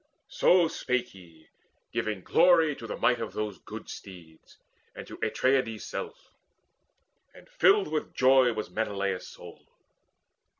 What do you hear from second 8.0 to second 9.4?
joy was Menelaus'